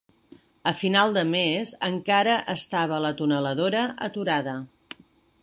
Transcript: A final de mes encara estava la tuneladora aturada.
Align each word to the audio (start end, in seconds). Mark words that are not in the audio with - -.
A 0.69 0.71
final 0.77 1.13
de 1.17 1.23
mes 1.33 1.73
encara 1.89 2.39
estava 2.55 3.03
la 3.07 3.13
tuneladora 3.21 3.85
aturada. 4.09 4.57